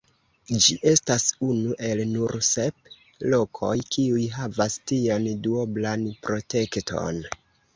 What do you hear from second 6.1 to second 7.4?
protekton.